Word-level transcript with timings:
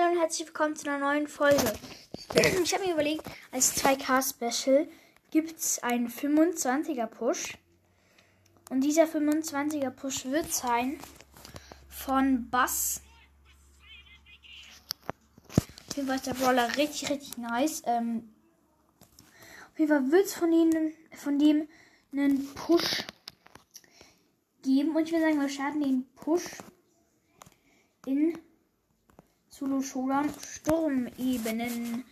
Hallo 0.00 0.12
und 0.12 0.20
herzlich 0.20 0.48
willkommen 0.48 0.76
zu 0.76 0.88
einer 0.88 0.98
neuen 0.98 1.28
Folge. 1.28 1.72
Ich 2.62 2.72
habe 2.72 2.86
mir 2.86 2.92
überlegt, 2.92 3.22
als 3.50 3.82
2K-Special 3.82 4.88
gibt 5.30 5.58
es 5.58 5.82
einen 5.82 6.08
25er 6.08 7.06
Push. 7.06 7.58
Und 8.70 8.82
dieser 8.82 9.04
25er 9.04 9.90
Push 9.90 10.26
wird 10.26 10.52
sein 10.52 10.98
von 11.88 12.48
Bass. 12.50 13.02
Auf 15.88 15.96
jeden 15.96 16.08
Fall 16.08 16.16
ist 16.16 16.26
der 16.26 16.34
Brawler 16.34 16.76
richtig, 16.76 17.10
richtig 17.10 17.36
nice. 17.36 17.82
Ähm, 17.84 18.32
auf 19.72 19.78
jeden 19.78 19.90
Fall 19.90 20.10
wird 20.12 20.26
es 20.26 20.34
von, 20.34 20.50
von 21.14 21.38
dem 21.38 21.68
einen 22.12 22.46
Push 22.54 23.04
geben. 24.62 24.96
Und 24.96 25.02
ich 25.02 25.12
würde 25.12 25.24
sagen, 25.24 25.40
wir 25.40 25.48
starten 25.48 25.80
den 25.80 26.06
Push 26.14 26.44
in 28.06 28.38
Zulu 29.60 29.82
Showdown 29.82 30.32
Sturmebenen. 30.42 32.06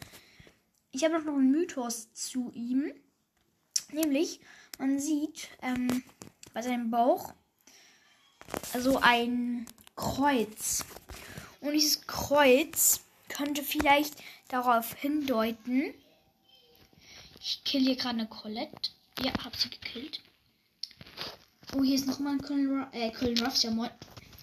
Ich 0.93 1.03
habe 1.03 1.15
noch 1.15 1.33
einen 1.33 1.51
Mythos 1.51 2.13
zu 2.13 2.53
ihm. 2.53 2.93
Nämlich, 3.91 4.41
man 4.79 5.01
sieht 5.01 5.49
ähm, 5.63 6.05
bei 6.53 6.61
seinem 6.61 6.91
Bauch 6.91 7.33
also 8.75 8.99
ein 8.99 9.67
Kreuz. 9.97 10.85
Und 11.61 11.73
dieses 11.73 12.07
Kreuz 12.07 13.01
könnte 13.31 13.63
vielleicht 13.63 14.17
darauf 14.49 14.93
hindeuten. 14.93 15.95
Ich 17.41 17.65
kill 17.65 17.81
hier 17.81 17.97
gerade 17.97 18.19
eine 18.19 18.29
Colette. 18.29 18.91
Ja, 19.23 19.33
hab 19.43 19.57
sie 19.57 19.71
gekillt. 19.71 20.21
Oh, 21.75 21.83
hier 21.83 21.95
ist 21.95 22.07
nochmal 22.07 22.35
ein 22.35 22.43
Colonel, 22.43 22.89
äh, 22.93 23.11
Colonel 23.11 23.43
Ruffs. 23.43 23.63
Ja, 23.63 23.71
moin. 23.71 23.91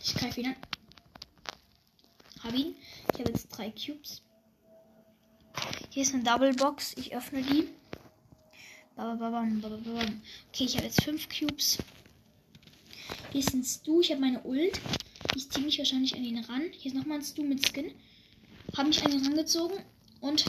Ich 0.04 0.16
greife 0.16 0.42
ihn 0.42 0.48
an. 0.48 0.56
Hab 2.44 2.54
ihn. 2.56 2.76
Ich 3.16 3.22
habe 3.22 3.32
jetzt 3.32 3.48
drei 3.48 3.72
Cubes. 3.72 4.22
Hier 5.90 6.04
ist 6.04 6.14
eine 6.14 6.24
Double 6.24 6.54
Box. 6.54 6.94
Ich 6.98 7.16
öffne 7.16 7.42
die. 7.42 7.70
Okay, 8.98 10.66
ich 10.66 10.76
habe 10.76 10.86
jetzt 10.86 11.02
fünf 11.02 11.30
Cubes. 11.30 11.78
Hier 13.32 13.40
ist 13.40 13.54
ein 13.54 13.64
Stu. 13.64 14.02
Ich 14.02 14.12
habe 14.12 14.20
meine 14.20 14.44
Ult. 14.44 14.82
Ich 15.34 15.50
ziehe 15.50 15.66
mich 15.66 15.78
wahrscheinlich 15.78 16.14
an 16.14 16.26
ihn 16.26 16.40
ran. 16.40 16.64
Hier 16.72 16.92
ist 16.92 16.98
nochmal 16.98 17.20
ein 17.20 17.24
Stu 17.24 17.44
mit 17.44 17.66
Skin. 17.66 17.94
Habe 18.76 18.90
mich 18.90 19.06
an 19.06 19.14
ihn 19.14 19.26
rangezogen. 19.26 19.78
Und 20.20 20.44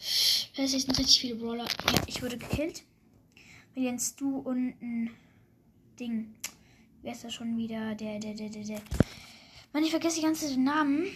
es 0.00 0.72
sind 0.72 0.98
richtig 0.98 1.20
viele 1.20 1.36
Brawler. 1.36 1.66
Ja, 1.66 2.02
ich 2.08 2.20
wurde 2.20 2.36
gekillt. 2.36 2.82
Mit 3.76 3.84
den 3.84 4.00
Stu 4.00 4.38
und 4.38 4.74
ein 4.82 5.10
Ding. 6.00 6.34
Wer 7.02 7.12
ist 7.12 7.22
da 7.22 7.30
schon 7.30 7.56
wieder? 7.56 7.94
Der, 7.94 8.18
der, 8.18 8.34
der, 8.34 8.48
der, 8.48 8.64
der. 8.64 8.82
Mann, 9.72 9.84
ich 9.84 9.90
vergesse 9.90 10.16
die 10.16 10.26
ganzen 10.26 10.64
Namen. 10.64 11.06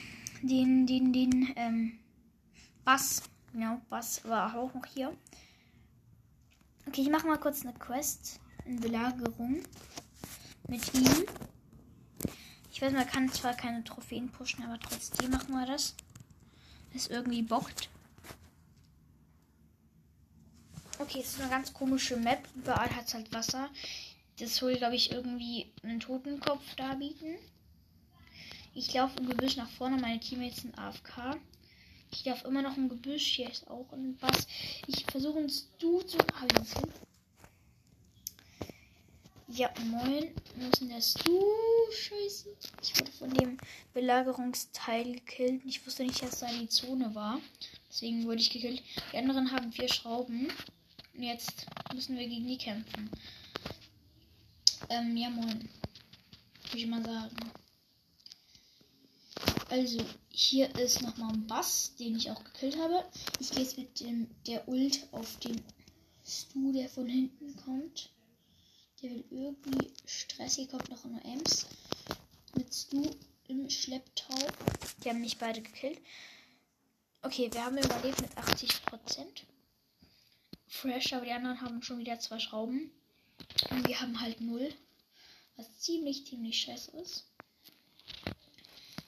Den, 0.43 0.87
den, 0.87 1.13
den, 1.13 1.53
ähm, 1.55 1.99
Bass. 2.85 3.23
Genau, 3.53 3.81
Bass 3.89 4.25
war 4.25 4.57
auch 4.57 4.75
noch 4.75 4.87
hier. 4.87 5.17
Okay, 6.87 7.03
ich 7.03 7.11
mache 7.11 7.29
mal 7.29 7.39
kurz 7.39 7.63
eine 7.63 7.75
Quest. 7.75 8.41
Eine 8.67 8.81
Belagerung. 8.81 9.63
Mit 10.69 10.95
ihm. 10.95 11.25
Ich 12.73 12.83
weiß, 12.83 12.93
man 12.93 13.07
kann 13.07 13.31
zwar 13.31 13.55
keine 13.55 13.85
Trophäen 13.85 14.31
pushen, 14.31 14.65
aber 14.65 14.81
trotzdem 14.81 15.31
machen 15.31 15.53
wir 15.53 15.67
das. 15.67 15.95
Es 16.93 17.07
irgendwie 17.07 17.43
bockt. 17.43 17.89
Okay, 20.99 21.21
es 21.21 21.35
ist 21.35 21.41
eine 21.41 21.51
ganz 21.51 21.73
komische 21.73 22.17
Map. 22.17 22.49
Überall 22.57 22.91
hat 22.95 23.07
es 23.07 23.15
halt 23.15 23.33
Wasser. 23.33 23.69
Das 24.39 24.57
soll, 24.57 24.77
glaube 24.77 24.97
ich, 24.97 25.13
irgendwie 25.13 25.73
einen 25.85 26.01
Totenkopf 26.01 26.75
darbieten. 26.75 27.37
Ich 28.75 28.95
laufe 28.95 29.19
im 29.19 29.29
Gebüsch 29.29 29.57
nach 29.57 29.69
vorne. 29.69 29.99
Meine 29.99 30.19
Teammates 30.19 30.63
sind 30.63 30.79
AFK. 30.79 31.37
Ich 32.11 32.25
laufe 32.25 32.49
immer 32.49 32.63
noch 32.63 32.77
im 32.77 32.89
Gebüsch. 32.89 33.27
Hier 33.37 33.51
ist 33.51 33.69
auch 33.69 33.87
Bass. 34.21 34.47
Ich 34.87 35.05
versuche 35.05 35.39
uns 35.39 35.69
du 35.79 36.01
zu. 36.03 36.17
Hab 36.19 36.51
ich 36.53 36.73
hin? 36.73 36.93
Ja, 39.49 39.71
moin. 39.85 40.35
Denn 40.57 40.89
der 40.89 41.03
Stu? 41.03 41.39
Scheiße. 41.93 42.57
Ich 42.83 42.99
wurde 42.99 43.13
von 43.13 43.31
dem 43.35 43.59
Belagerungsteil 43.93 45.13
gekillt. 45.13 45.63
Ich 45.67 45.87
wusste 45.87 46.05
nicht, 46.05 46.23
dass 46.23 46.41
da 46.41 46.47
die 46.47 46.69
Zone 46.69 47.15
war. 47.15 47.41
Deswegen 47.91 48.25
wurde 48.25 48.41
ich 48.41 48.49
gekillt. 48.49 48.83
Die 49.13 49.19
anderen 49.19 49.53
haben 49.53 49.71
vier 49.71 49.89
Schrauben. 49.89 50.49
Und 51.15 51.23
jetzt 51.23 51.67
müssen 51.93 52.17
wir 52.17 52.27
gegen 52.27 52.47
die 52.47 52.57
kämpfen. 52.57 53.11
Ähm, 54.89 55.15
ja, 55.15 55.29
moin. 55.29 55.69
Würde 56.71 56.79
ich 56.79 56.87
mal 56.87 57.05
sagen. 57.05 57.37
Also, 59.73 60.05
hier 60.29 60.69
ist 60.75 61.01
nochmal 61.01 61.33
ein 61.33 61.47
Bass, 61.47 61.95
den 61.99 62.17
ich 62.17 62.31
auch 62.31 62.45
gekillt 62.45 62.77
habe. 62.77 63.07
Ich 63.41 63.53
gehe 63.53 63.63
jetzt 63.63 63.79
mit 63.79 64.01
dem, 64.01 64.29
der 64.47 64.69
Ult 64.69 65.09
auf 65.13 65.39
den 65.39 65.63
Stu, 66.27 66.73
der 66.73 66.91
von 66.91 67.09
hinten 67.09 67.57
kommt. 67.57 68.11
Der 69.01 69.13
will 69.13 69.25
irgendwie 69.31 69.91
stressig, 70.05 70.69
kommt 70.69 70.91
noch 70.91 71.03
eine 71.07 71.25
Ems. 71.25 71.65
Mit 72.55 72.75
Stu 72.75 73.03
im 73.49 73.71
Schlepptau. 73.71 74.37
Die 75.03 75.09
haben 75.09 75.23
mich 75.23 75.39
beide 75.39 75.63
gekillt. 75.63 76.03
Okay, 77.23 77.49
wir 77.51 77.65
haben 77.65 77.79
überlebt 77.79 78.21
mit 78.21 78.31
80%. 78.33 79.25
Fresh, 80.67 81.15
aber 81.15 81.25
die 81.25 81.33
anderen 81.33 81.63
haben 81.63 81.83
schon 81.83 81.99
wieder 81.99 82.21
zwei 82.21 82.41
Schrauben. 82.41 82.91
Und 83.71 83.89
wir 83.89 83.99
haben 84.03 84.21
halt 84.21 84.43
null. 84.43 84.71
Was 85.57 85.79
ziemlich, 85.79 86.27
ziemlich 86.27 86.61
scheiße 86.61 86.91
ist. 86.99 87.25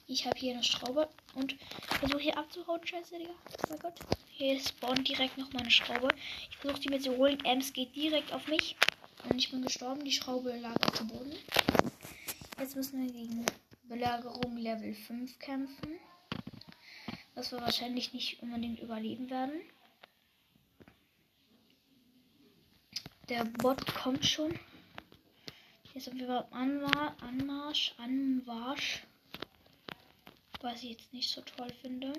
Ich 0.07 0.27
habe 0.27 0.37
hier 0.37 0.53
eine 0.53 0.63
Schraube 0.63 1.09
und 1.33 1.55
versuche 1.87 2.19
hier 2.19 2.37
abzuhauen. 2.37 2.85
Scheiße, 2.85 3.17
Digga. 3.17 3.33
Oh 3.33 3.65
mein 3.69 3.79
Gott. 3.79 3.99
Hier 4.29 4.59
spawnt 4.59 5.07
direkt 5.07 5.37
noch 5.37 5.51
meine 5.51 5.71
Schraube. 5.71 6.09
Ich 6.49 6.57
versuche 6.57 6.81
die 6.81 6.89
mit 6.89 7.01
zu 7.01 7.17
holen. 7.17 7.43
Ems 7.43 7.73
geht 7.73 7.95
direkt 7.95 8.31
auf 8.31 8.47
mich. 8.47 8.75
Und 9.27 9.37
ich 9.37 9.49
bin 9.49 9.63
gestorben. 9.63 10.05
Die 10.05 10.11
Schraube 10.11 10.55
lag 10.57 10.75
auf 10.87 10.97
dem 10.99 11.07
Boden. 11.07 11.35
Jetzt 12.59 12.75
müssen 12.75 13.03
wir 13.03 13.11
gegen 13.11 13.45
Belagerung 13.85 14.57
Level 14.57 14.93
5 14.93 15.39
kämpfen. 15.39 15.99
Was 17.33 17.51
wir 17.51 17.59
wahrscheinlich 17.59 18.13
nicht 18.13 18.43
unbedingt 18.43 18.79
überleben 18.81 19.31
werden. 19.31 19.59
Der 23.29 23.43
Bot 23.43 23.87
kommt 23.87 24.23
schon. 24.23 24.51
Hier 25.81 25.95
ist 25.95 26.07
auf 26.07 26.13
jeden 26.13 26.27
Fall 26.27 26.45
Anmar 26.51 27.15
Anmarsch, 27.21 27.95
Anmarsch 27.97 29.01
was 30.65 30.81
ich 30.81 30.91
jetzt 30.91 31.13
nicht 31.13 31.29
so 31.29 31.41
toll 31.41 31.71
finde. 31.81 32.11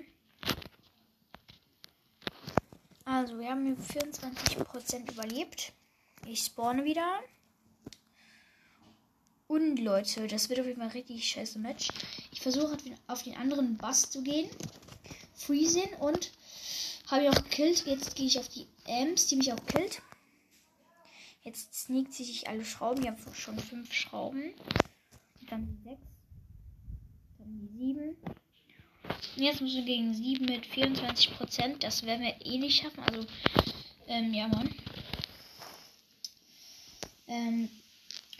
Also, 3.03 3.37
wir 3.39 3.49
haben 3.49 3.77
24% 3.77 5.11
überlebt. 5.11 5.73
Ich 6.25 6.45
spawne 6.45 6.83
wieder. 6.85 7.19
Und 9.47 9.77
Leute, 9.79 10.27
das 10.27 10.49
wird 10.49 10.61
auf 10.61 10.65
jeden 10.65 10.79
Fall 10.79 10.89
richtig 10.89 11.29
scheiße 11.29 11.59
Match. 11.59 11.89
Ich 12.31 12.41
versuche 12.41 12.77
auf 13.07 13.23
den 13.23 13.35
anderen 13.35 13.77
Bass 13.77 14.09
zu 14.09 14.23
gehen. 14.23 14.49
Freezing 15.35 15.93
und 15.99 16.31
habe 17.07 17.23
ich 17.23 17.29
auch 17.29 17.43
gekillt. 17.43 17.85
Jetzt 17.85 18.15
gehe 18.15 18.27
ich 18.27 18.39
auf 18.39 18.49
die 18.49 18.67
Amps, 18.87 19.27
die 19.27 19.35
mich 19.35 19.53
auch 19.53 19.65
killt. 19.67 20.01
Jetzt 21.43 21.73
sneakt 21.73 22.13
sich 22.13 22.47
alle 22.47 22.65
Schrauben. 22.65 23.03
Ich 23.03 23.09
habe 23.09 23.35
schon 23.35 23.59
fünf 23.59 23.93
Schrauben. 23.93 24.53
Und 25.39 25.51
dann 25.51 25.79
sechs. 25.83 26.16
Dann 27.47 27.59
die 27.59 27.77
sieben. 27.77 28.15
Und 29.37 29.43
jetzt 29.43 29.61
müssen 29.61 29.77
wir 29.77 29.85
gegen 29.85 30.13
7 30.13 30.45
mit 30.45 30.65
24 30.65 31.37
Prozent. 31.37 31.83
Das 31.83 32.03
werden 32.03 32.23
wir 32.23 32.35
eh 32.45 32.57
nicht 32.57 32.81
schaffen. 32.81 32.99
Also, 33.03 33.25
ähm, 34.07 34.33
ja, 34.33 34.47
Mann. 34.47 34.73
Ähm, 37.27 37.69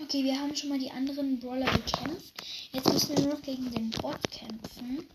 okay, 0.01 0.23
wir 0.23 0.39
haben 0.39 0.55
schon 0.55 0.69
mal 0.69 0.79
die 0.79 0.91
anderen 0.91 1.39
Brawler 1.39 1.71
bekämpft. 1.71 2.33
Jetzt 2.71 2.91
müssen 2.91 3.15
wir 3.17 3.23
nur 3.25 3.33
noch 3.35 3.41
gegen 3.41 3.71
den 3.71 3.91
Bot 3.91 4.19
kämpfen. 4.31 5.07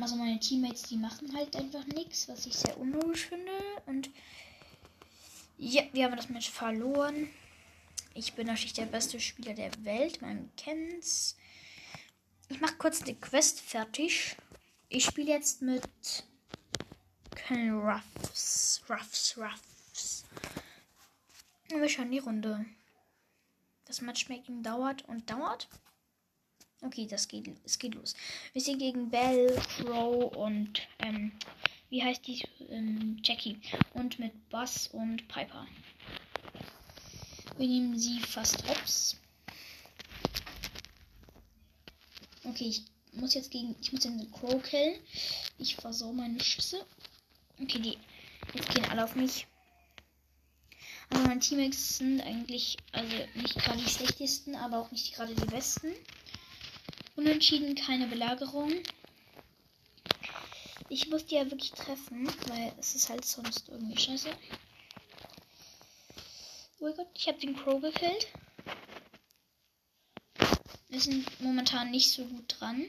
Also 0.00 0.16
meine 0.16 0.40
Teammates, 0.40 0.82
die 0.82 0.96
machen 0.96 1.32
halt 1.36 1.54
einfach 1.54 1.86
nichts, 1.86 2.28
was 2.28 2.46
ich 2.46 2.54
sehr 2.54 2.78
unlogisch 2.78 3.26
finde. 3.26 3.52
Und 3.86 4.10
ja, 5.58 5.82
wir 5.92 6.04
haben 6.04 6.16
das 6.16 6.28
Match 6.28 6.50
verloren. 6.50 7.28
Ich 8.14 8.32
bin 8.32 8.46
natürlich 8.46 8.72
der 8.72 8.86
beste 8.86 9.20
Spieler 9.20 9.54
der 9.54 9.70
Welt. 9.84 10.20
Man 10.20 10.50
kennt's. 10.56 11.36
Ich 12.52 12.60
mache 12.60 12.76
kurz 12.76 13.00
die 13.00 13.14
Quest 13.14 13.62
fertig. 13.62 14.36
Ich 14.90 15.06
spiele 15.06 15.30
jetzt 15.30 15.62
mit 15.62 15.82
Colonel 17.48 17.80
Ruffs. 17.80 18.82
Ruffs, 18.90 19.38
Ruffs. 19.38 20.24
Und 21.72 21.80
wir 21.80 21.88
schauen 21.88 22.10
die 22.10 22.18
Runde. 22.18 22.66
Das 23.86 24.02
Matchmaking 24.02 24.62
dauert 24.62 25.02
und 25.08 25.30
dauert. 25.30 25.66
Okay, 26.82 27.06
das 27.06 27.26
geht, 27.26 27.48
es 27.64 27.78
geht 27.78 27.94
los. 27.94 28.14
Wir 28.52 28.60
sind 28.60 28.80
gegen 28.80 29.08
Bell, 29.08 29.58
Crow 29.78 30.36
und 30.36 30.82
ähm, 30.98 31.32
wie 31.88 32.04
heißt 32.04 32.26
die? 32.26 32.46
Ähm, 32.68 33.16
Jackie. 33.24 33.58
Und 33.94 34.18
mit 34.18 34.50
Buzz 34.50 34.90
und 34.92 35.26
Piper. 35.26 35.66
Wir 37.56 37.66
nehmen 37.66 37.98
sie 37.98 38.20
fast 38.20 38.68
hops. 38.68 39.21
Okay, 42.44 42.68
ich 42.68 42.82
muss 43.12 43.34
jetzt 43.34 43.50
gegen. 43.50 43.76
Ich 43.80 43.92
muss 43.92 44.02
den 44.02 44.30
Crow 44.32 44.62
killen. 44.62 44.98
Ich 45.58 45.76
versau 45.76 46.12
meine 46.12 46.40
Schüsse. 46.40 46.84
Okay, 47.60 47.78
die. 47.78 47.98
Jetzt 48.54 48.74
gehen 48.74 48.84
alle 48.86 49.04
auf 49.04 49.14
mich. 49.14 49.46
Also 51.10 51.26
meine 51.26 51.40
Teammates 51.40 51.98
sind 51.98 52.20
eigentlich, 52.22 52.78
also 52.92 53.14
nicht 53.34 53.54
gerade 53.54 53.78
die 53.78 53.88
schlechtesten, 53.88 54.56
aber 54.56 54.78
auch 54.78 54.90
nicht 54.90 55.14
gerade 55.14 55.34
die 55.34 55.44
besten. 55.44 55.92
Unentschieden, 57.16 57.74
keine 57.74 58.06
Belagerung. 58.06 58.72
Ich 60.88 61.08
muss 61.08 61.26
die 61.26 61.34
ja 61.36 61.50
wirklich 61.50 61.72
treffen, 61.72 62.26
weil 62.48 62.72
es 62.78 62.94
ist 62.94 63.10
halt 63.10 63.24
sonst 63.24 63.68
irgendwie 63.68 63.98
scheiße. 63.98 64.30
Oh 66.80 66.84
mein 66.84 66.96
Gott, 66.96 67.08
ich 67.14 67.28
habe 67.28 67.38
den 67.38 67.56
Crow 67.56 67.80
gekillt. 67.80 68.26
Wir 70.92 71.00
sind 71.00 71.40
momentan 71.40 71.90
nicht 71.90 72.10
so 72.10 72.22
gut 72.26 72.44
dran, 72.60 72.84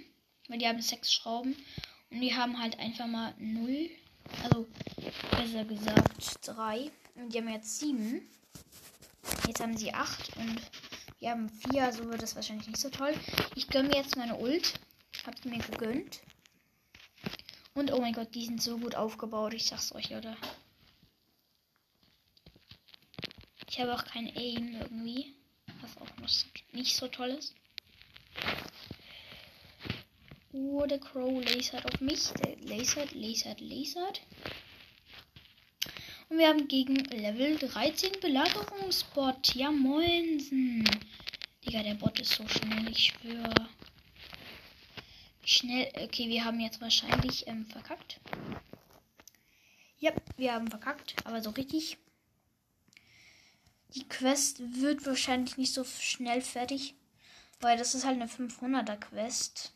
weil 0.49 0.57
die 0.57 0.67
haben 0.67 0.81
sechs 0.81 1.13
Schrauben 1.13 1.55
und 2.09 2.19
die 2.19 2.35
haben 2.35 2.61
halt 2.61 2.77
einfach 2.77 3.07
mal 3.07 3.33
null. 3.37 3.89
Also 4.43 4.67
besser 5.31 5.63
gesagt 5.63 6.45
drei. 6.45 6.91
Und 7.15 7.33
die 7.33 7.37
haben 7.37 7.47
jetzt 7.47 7.79
sieben. 7.79 8.29
Jetzt 9.47 9.61
haben 9.61 9.77
sie 9.77 9.93
acht 9.93 10.35
und 10.35 10.59
wir 11.19 11.29
haben 11.29 11.47
vier, 11.47 11.85
also 11.85 12.03
wird 12.09 12.21
das 12.21 12.35
wahrscheinlich 12.35 12.67
nicht 12.67 12.81
so 12.81 12.89
toll. 12.89 13.13
Ich 13.55 13.69
gönne 13.69 13.87
mir 13.87 13.95
jetzt 13.95 14.17
meine 14.17 14.35
Ult. 14.35 14.73
Habt 15.25 15.45
mir 15.45 15.59
gegönnt. 15.59 16.19
Und 17.73 17.93
oh 17.93 18.01
mein 18.01 18.11
Gott, 18.11 18.35
die 18.35 18.43
sind 18.43 18.61
so 18.61 18.79
gut 18.79 18.95
aufgebaut. 18.95 19.53
Ich 19.53 19.67
sag's 19.67 19.95
euch, 19.95 20.13
oder? 20.13 20.35
Ich 23.69 23.79
habe 23.79 23.95
auch 23.95 24.03
kein 24.03 24.27
Aim 24.35 24.75
irgendwie. 24.75 25.33
Was 25.79 25.95
auch 25.95 26.09
nicht 26.73 26.97
so 26.97 27.07
toll 27.07 27.29
ist. 27.29 27.55
Oh, 30.55 30.85
der 30.85 30.99
Crow 30.99 31.43
lasert 31.43 31.83
auf 31.83 31.99
mich. 31.99 32.29
Der 32.33 32.55
lasert, 32.57 33.11
lasert, 33.15 33.59
lasert. 33.59 34.21
Und 36.29 36.37
wir 36.37 36.47
haben 36.47 36.67
gegen 36.67 36.95
Level 36.95 37.57
13 37.57 38.19
Belagerungsbot. 38.21 39.55
Ja, 39.55 39.71
moinsen. 39.71 40.87
Digga, 41.65 41.81
der 41.81 41.95
Bot 41.95 42.19
ist 42.19 42.33
so 42.33 42.47
schnell, 42.47 42.87
ich 42.87 43.05
schwöre. 43.05 43.67
Schnell. 45.43 45.91
Okay, 45.95 46.29
wir 46.29 46.45
haben 46.45 46.59
jetzt 46.59 46.81
wahrscheinlich 46.81 47.47
ähm, 47.47 47.65
verkackt. 47.65 48.19
Ja, 49.97 50.11
wir 50.37 50.53
haben 50.53 50.67
verkackt, 50.67 51.15
aber 51.25 51.41
so 51.41 51.49
richtig. 51.49 51.97
Die 53.95 54.07
Quest 54.07 54.59
wird 54.81 55.03
wahrscheinlich 55.07 55.57
nicht 55.57 55.73
so 55.73 55.83
schnell 55.83 56.41
fertig, 56.41 56.93
weil 57.59 57.75
das 57.75 57.95
ist 57.95 58.05
halt 58.05 58.21
eine 58.21 58.29
500er 58.29 58.97
Quest. 58.97 59.73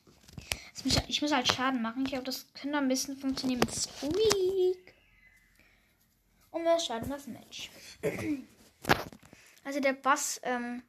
Ich 1.08 1.22
muss 1.22 1.32
halt 1.32 1.52
Schaden 1.52 1.82
machen. 1.82 2.04
Ich 2.06 2.12
glaube, 2.12 2.26
das 2.26 2.46
könnte 2.54 2.78
ein 2.78 2.88
bisschen 2.88 3.18
funktionieren 3.18 3.68
Squeak. 3.70 4.94
Und 6.52 6.64
mehr 6.64 6.80
Schaden 6.80 7.12
auf 7.12 7.28
Match. 7.28 7.70
Also 9.64 9.82
der 9.82 9.94
Bass 9.94 10.40
ähm, 10.44 10.82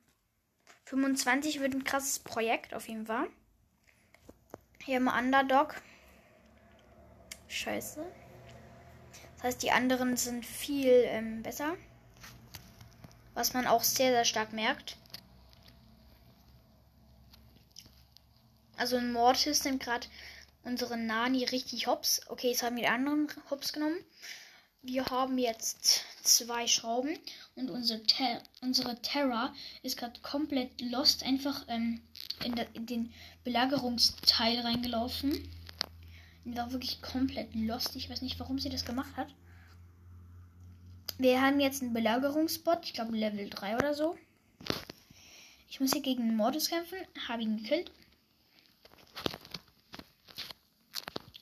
25 0.85 1.59
wird 1.61 1.75
ein 1.75 1.83
krasses 1.83 2.21
Projekt 2.21 2.75
auf 2.75 2.87
jeden 2.89 3.07
Fall. 3.07 3.29
Hier 4.85 4.97
haben 4.97 5.05
wir 5.05 5.19
Underdog. 5.19 5.75
Scheiße. 7.49 8.05
Das 9.35 9.45
heißt, 9.45 9.63
die 9.63 9.71
anderen 9.71 10.17
sind 10.17 10.47
viel 10.47 11.03
ähm, 11.07 11.43
besser. 11.43 11.77
Was 13.35 13.53
man 13.53 13.67
auch 13.67 13.83
sehr, 13.83 14.13
sehr 14.13 14.25
stark 14.25 14.53
merkt. 14.53 14.97
Also 18.79 18.97
in 18.97 19.13
Mortis 19.13 19.65
nimmt 19.65 19.83
gerade 19.83 20.07
unsere 20.63 20.97
Nani 20.97 21.45
richtig 21.45 21.89
hops. 21.89 22.21
Okay, 22.29 22.51
jetzt 22.51 22.63
haben 22.63 22.77
wir 22.77 22.85
die 22.85 22.89
anderen 22.89 23.29
hops 23.51 23.73
genommen. 23.73 23.99
Wir 24.83 25.05
haben 25.07 25.37
jetzt 25.37 26.05
zwei 26.23 26.69
Schrauben 26.69 27.19
und 27.57 27.69
unsere, 27.71 28.01
Ter 28.05 28.41
unsere 28.63 29.03
Terra 29.03 29.53
ist 29.83 29.97
gerade 29.97 30.21
komplett 30.21 30.81
lost, 30.81 31.25
einfach 31.25 31.65
ähm, 31.67 32.01
in, 32.45 32.55
in, 32.75 32.87
den 32.87 33.13
Belagerungsteil 33.43 34.61
reingelaufen. 34.61 35.33
Die 36.45 36.57
war 36.57 36.71
wirklich 36.71 37.03
komplett 37.03 37.53
lost. 37.57 37.97
Ich 37.97 38.09
weiß 38.09 38.23
nicht, 38.23 38.39
warum 38.39 38.61
sie 38.61 38.71
das 38.71 38.85
gemacht 38.85 39.17
hat. 39.17 39.29
Wir 41.19 41.43
haben 41.43 41.59
jetzt 41.59 41.83
einen 41.83 41.93
Belagerungsbot, 41.93 42.85
ich 42.85 42.93
glaube 42.93 43.17
Level 43.17 43.51
3 43.51 43.75
oder 43.75 43.93
so. 43.93 44.17
Ich 45.69 45.81
muss 45.81 45.93
hier 45.93 46.03
gegen 46.03 46.37
Mortis 46.37 46.69
kämpfen, 46.69 46.99
habe 47.27 47.43
ihn 47.43 47.57
gekillt. 47.57 47.91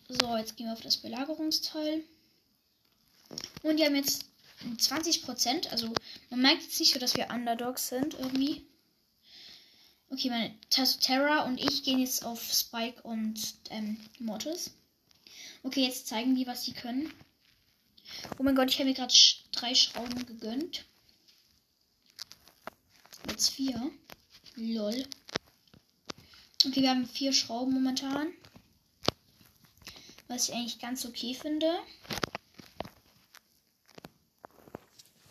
So, 0.09 0.37
jetzt 0.37 0.57
gehen 0.57 0.67
wir 0.67 0.73
auf 0.73 0.81
das 0.81 0.99
Belagerungsteil. 0.99 2.05
Und 3.63 3.79
die 3.79 3.85
haben 3.85 3.97
jetzt 3.97 4.25
20%. 4.63 5.69
Also 5.71 5.93
man 6.31 6.43
merkt 6.43 6.63
jetzt 6.63 6.79
nicht 6.79 6.93
so, 6.93 7.01
dass 7.01 7.17
wir 7.17 7.31
Underdogs 7.31 7.89
sind 7.89 8.15
irgendwie. 8.15 8.65
Okay, 10.09 10.31
meine 10.31 10.55
Terra 10.71 11.45
und 11.45 11.61
ich 11.61 11.83
gehen 11.83 11.99
jetzt 11.99 12.25
auf 12.25 12.41
Spike 12.41 13.03
und 13.03 13.55
ähm, 13.71 13.99
Mortis. 14.21 14.71
Okay, 15.65 15.85
jetzt 15.85 16.07
zeigen 16.07 16.37
die, 16.37 16.47
was 16.47 16.65
sie 16.65 16.73
können. 16.73 17.13
Oh 18.39 18.45
mein 18.45 18.55
Gott, 18.55 18.71
ich 18.71 18.79
habe 18.79 18.89
mir 18.89 18.95
gerade 18.95 19.13
sch 19.13 19.43
drei 19.51 19.75
Schrauben 19.75 20.25
gegönnt. 20.27 20.85
Jetzt 23.29 23.51
vier. 23.51 23.91
Lol. 24.55 25.05
Okay, 26.65 26.83
wir 26.83 26.91
haben 26.91 27.09
vier 27.09 27.33
Schrauben 27.33 27.75
momentan. 27.75 28.33
Was 30.29 30.49
ich 30.49 30.55
eigentlich 30.55 30.79
ganz 30.79 31.05
okay 31.05 31.35
finde. 31.35 31.79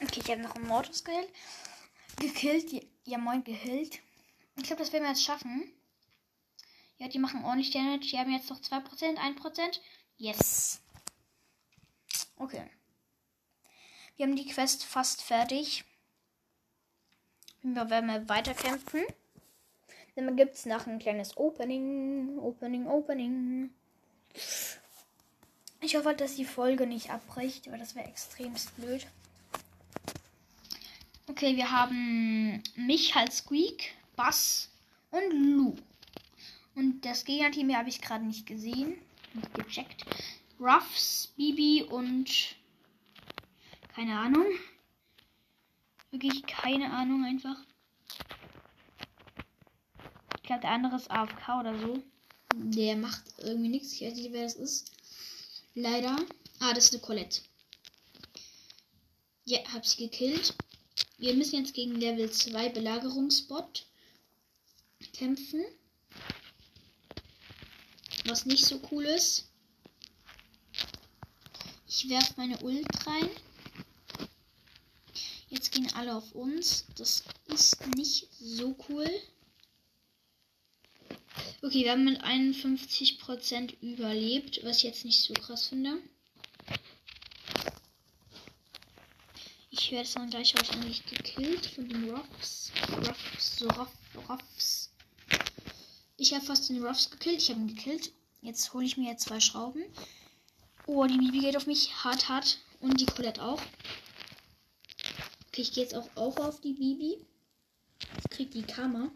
Okay, 0.02 0.22
ich 0.24 0.32
habe 0.32 0.42
noch 0.42 0.56
einen 0.56 0.68
Mortis 0.68 1.04
gekillt. 1.04 1.30
Gekillt. 2.18 2.88
Ja, 3.06 3.18
moin, 3.18 3.44
gehillt. 3.44 4.00
Ich 4.58 4.64
glaube, 4.64 4.82
das 4.82 4.94
werden 4.94 5.04
wir 5.04 5.10
jetzt 5.10 5.24
schaffen. 5.24 5.72
Ja, 6.98 7.08
die 7.10 7.20
machen 7.20 7.44
ordentlich 7.44 7.72
Damage. 7.72 8.08
Die 8.08 8.18
haben 8.18 8.32
jetzt 8.32 8.50
noch 8.50 8.60
2%, 8.60 9.18
1%. 9.18 9.80
Yes. 10.18 10.82
Okay. 12.38 12.70
Wir 14.16 14.26
haben 14.26 14.36
die 14.36 14.48
Quest 14.48 14.86
fast 14.86 15.22
fertig. 15.22 15.84
Wir 17.62 17.90
werden 17.90 18.30
weiterkämpfen. 18.30 19.04
Dann 20.16 20.38
gibt 20.38 20.56
es 20.56 20.66
noch 20.66 20.88
ein 20.88 21.00
kleines 21.00 21.36
Opening. 21.36 22.40
Opening, 22.40 22.88
Opening. 22.88 23.72
Ich 25.86 25.96
hoffe, 25.96 26.16
dass 26.16 26.36
die 26.36 26.46
Folge 26.46 26.88
nicht 26.88 27.12
abbricht, 27.12 27.70
weil 27.70 27.78
das 27.78 27.94
wäre 27.94 28.08
extremst 28.08 28.76
blöd. 28.76 29.06
Okay, 31.28 31.56
wir 31.56 31.70
haben 31.70 32.64
mich 32.76 33.16
als 33.16 33.38
Squeak, 33.38 33.94
Bass 34.16 34.72
und 35.12 35.32
Lou. 35.32 35.76
Und 36.74 37.06
das 37.06 37.24
Gegnerteam 37.24 37.70
hier 37.70 37.78
habe 37.78 37.90
ich 37.90 38.02
gerade 38.02 38.26
nicht 38.26 38.48
gesehen. 38.48 38.96
Nicht 39.36 39.54
gecheckt. 39.54 40.06
Ruffs, 40.60 41.32
Bibi 41.38 41.84
und 41.84 42.56
keine 43.94 44.18
Ahnung. 44.18 44.48
Wirklich 46.10 46.48
keine 46.48 46.92
Ahnung 46.94 47.26
einfach. 47.26 47.58
Ich 50.38 50.44
glaube, 50.48 50.62
der 50.62 50.72
andere 50.72 50.96
ist 50.96 51.12
AFK 51.12 51.60
oder 51.60 51.78
so. 51.78 52.02
Der 52.56 52.96
macht 52.96 53.22
irgendwie 53.38 53.70
nichts. 53.70 53.94
Ich 53.94 54.02
weiß 54.02 54.16
nicht, 54.16 54.34
wer 54.34 54.46
das 54.46 54.56
ist. 54.56 54.95
Leider. 55.78 56.16
Ah, 56.60 56.74
das 56.74 56.86
ist 56.86 56.94
eine 56.94 57.02
Colette. 57.02 57.42
Ja, 59.44 59.60
hab 59.74 59.86
sie 59.86 59.98
gekillt. 59.98 60.56
Wir 61.18 61.34
müssen 61.34 61.60
jetzt 61.60 61.74
gegen 61.74 61.96
Level 61.96 62.32
2 62.32 62.70
Belagerungsbot 62.70 63.86
kämpfen. 65.12 65.66
Was 68.26 68.46
nicht 68.46 68.66
so 68.66 68.82
cool 68.90 69.04
ist. 69.04 69.50
Ich 71.88 72.08
werfe 72.10 72.34
meine 72.38 72.58
Ult 72.64 72.88
rein. 73.06 73.30
Jetzt 75.50 75.74
gehen 75.74 75.92
alle 75.94 76.16
auf 76.16 76.32
uns. 76.32 76.86
Das 76.96 77.24
ist 77.48 77.86
nicht 77.96 78.30
so 78.40 78.78
cool. 78.88 79.10
Okay, 81.62 81.84
wir 81.84 81.92
haben 81.92 82.06
mit 82.06 82.24
51% 82.24 83.80
überlebt, 83.82 84.62
was 84.64 84.78
ich 84.78 84.84
jetzt 84.84 85.06
nicht 85.06 85.22
so 85.24 85.34
krass 85.34 85.68
finde. 85.68 85.98
Ich 89.72 89.92
werde 89.92 90.10
dann 90.14 90.30
gleich 90.30 90.56
wahrscheinlich 90.56 91.06
gekillt 91.06 91.66
von 91.66 91.90
den 91.90 92.10
Ruffs. 92.10 92.72
Ruffs, 93.06 93.62
Ruff, 93.62 93.92
Ruffs. 94.30 94.92
Ich 96.18 96.34
habe 96.34 96.46
fast 96.46 96.70
den 96.70 96.84
Ruffs 96.84 97.10
gekillt. 97.12 97.42
Ich 97.42 97.50
habe 97.50 97.60
ihn 97.60 97.68
gekillt. 97.68 98.12
Jetzt 98.42 98.74
hole 98.74 98.86
ich 98.86 98.96
mir 98.96 99.12
jetzt 99.12 99.26
zwei 99.26 99.40
Schrauben. 99.40 99.84
Oh, 100.88 101.06
die 101.06 101.18
Bibi 101.18 101.40
geht 101.40 101.58
auf 101.58 101.68
mich 101.68 102.04
hart, 102.04 102.30
hart. 102.30 102.60
Und 102.80 103.02
die 103.02 103.06
Colette 103.06 103.44
auch. 103.44 103.62
Okay, 105.48 105.62
ich 105.62 105.74
gehe 105.74 105.84
jetzt 105.84 105.96
auch, 105.96 106.10
auch 106.16 106.38
auf 106.38 106.62
die 106.62 106.74
Bibi. 106.74 107.18
Jetzt 108.16 108.30
kriegt 108.30 108.54
die 108.54 108.64
Karma. 108.64 109.12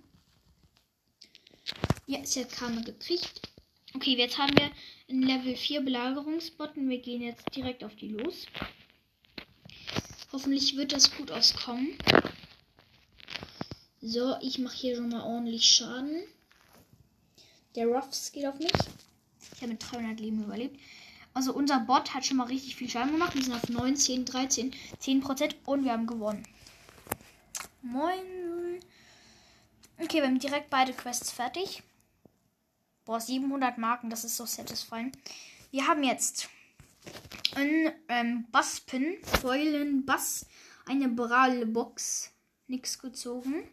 Ja, 2.10 2.26
sie 2.26 2.40
hat 2.40 2.52
Karma 2.52 2.82
gekriegt. 2.82 3.40
Okay, 3.94 4.16
jetzt 4.18 4.40
haben 4.40 4.58
wir 4.58 4.72
einen 5.08 5.22
Level 5.22 5.56
4 5.56 5.82
Belagerungsbot 5.82 6.76
und 6.76 6.90
wir 6.90 6.98
gehen 6.98 7.22
jetzt 7.22 7.56
direkt 7.56 7.84
auf 7.84 7.96
die 7.98 8.08
los. 8.08 8.48
Hoffentlich 10.32 10.76
wird 10.76 10.92
das 10.92 11.16
gut 11.16 11.30
auskommen. 11.30 11.96
So, 14.02 14.38
ich 14.42 14.58
mache 14.58 14.76
hier 14.76 14.96
schon 14.96 15.10
mal 15.10 15.22
ordentlich 15.22 15.72
Schaden. 15.72 16.24
Der 17.76 17.86
Ruffs 17.86 18.32
geht 18.32 18.48
auf 18.48 18.58
mich. 18.58 18.72
Ich 19.54 19.62
habe 19.62 19.74
mit 19.74 19.92
300 19.92 20.20
Leben 20.20 20.44
überlebt. 20.44 20.80
Also 21.36 21.54
unser 21.54 21.82
Bot 21.82 22.16
hat 22.16 22.26
schon 22.26 22.38
mal 22.38 22.48
richtig 22.48 22.76
viel 22.76 22.90
Schaden 22.90 23.12
gemacht. 23.12 23.36
Wir 23.36 23.44
sind 23.44 23.54
auf 23.54 23.70
19, 23.70 24.26
13, 24.26 24.74
10 24.98 25.22
Prozent 25.22 25.58
und 25.64 25.84
wir 25.84 25.92
haben 25.92 26.08
gewonnen. 26.08 26.42
Moin. 27.84 28.80
Okay, 30.00 30.22
wir 30.22 30.26
haben 30.26 30.40
direkt 30.40 30.72
beide 30.72 30.94
Quests 30.94 31.32
fertig. 31.32 31.84
Boah, 33.10 33.20
700 33.20 33.80
Marken, 33.80 34.12
das 34.12 34.24
ist 34.24 34.38
so 34.38 34.46
satisfying. 34.46 35.12
Wir 35.72 35.88
haben 35.88 36.04
jetzt 36.04 36.48
ein 37.56 37.92
ähm, 38.08 38.46
Basspin, 38.52 39.18
Säulen 39.42 40.06
Bass, 40.06 40.46
eine 40.86 41.10
Braille 41.10 41.66
Box, 41.66 42.32
nix 42.68 43.00
gezogen 43.00 43.68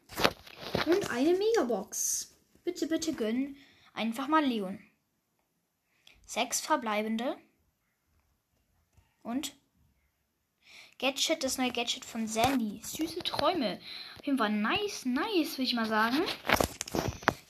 und 0.87 1.11
eine 1.11 1.35
Megabox. 1.35 2.35
Bitte, 2.65 2.87
bitte 2.87 3.13
gönnen. 3.13 3.59
Einfach 3.93 4.27
mal 4.27 4.43
Leon. 4.43 4.79
Sechs 6.25 6.63
verbleibende. 6.63 7.37
Und 9.23 9.53
Gadget, 10.99 11.45
das 11.45 11.59
neue 11.59 11.73
Gadget 11.73 12.07
von 12.07 12.27
Sandy. 12.27 12.81
Süße 12.83 13.19
Träume. 13.19 13.81
Auf 14.19 14.25
jeden 14.25 14.39
Fall 14.39 14.53
nice, 14.53 15.05
nice, 15.05 15.59
würde 15.59 15.65
ich 15.65 15.75
mal 15.75 15.85
sagen. 15.85 16.23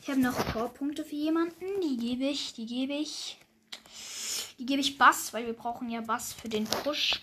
Ich 0.06 0.12
habe 0.12 0.20
noch 0.20 0.52
Powerpunkte 0.52 1.04
für 1.04 1.16
jemanden. 1.16 1.64
Die 1.82 1.96
gebe 1.96 2.26
ich, 2.26 2.52
die 2.52 2.64
gebe 2.64 2.92
ich. 2.92 3.40
Die 4.56 4.64
gebe 4.64 4.80
ich 4.80 4.98
Bass, 4.98 5.34
weil 5.34 5.46
wir 5.46 5.52
brauchen 5.52 5.88
ja 5.90 6.00
Bass 6.00 6.32
für 6.32 6.48
den 6.48 6.62
Push. 6.62 7.20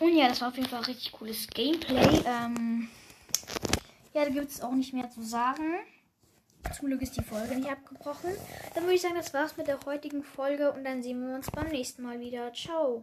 Und 0.00 0.14
ja, 0.14 0.28
das 0.28 0.42
war 0.42 0.48
auf 0.48 0.56
jeden 0.58 0.68
Fall 0.68 0.82
richtig 0.82 1.12
cooles 1.12 1.46
Gameplay. 1.46 2.22
Ähm 2.26 2.90
ja, 4.12 4.26
da 4.26 4.28
gibt 4.28 4.50
es 4.50 4.60
auch 4.60 4.74
nicht 4.74 4.92
mehr 4.92 5.08
zu 5.08 5.22
sagen. 5.22 5.78
Zum 6.76 6.88
Glück 6.88 7.00
ist 7.00 7.16
die 7.16 7.24
Folge 7.24 7.56
nicht 7.56 7.70
abgebrochen. 7.70 8.32
Dann 8.74 8.84
würde 8.84 8.96
ich 8.96 9.00
sagen, 9.00 9.14
das 9.14 9.32
war's 9.32 9.56
mit 9.56 9.66
der 9.66 9.80
heutigen 9.86 10.22
Folge 10.22 10.72
und 10.72 10.84
dann 10.84 11.02
sehen 11.02 11.26
wir 11.26 11.36
uns 11.36 11.50
beim 11.50 11.70
nächsten 11.70 12.02
Mal 12.02 12.20
wieder. 12.20 12.52
Ciao. 12.52 13.02